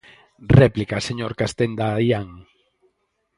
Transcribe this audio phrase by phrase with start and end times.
[0.61, 2.27] Réplica, señor Castenda Aián.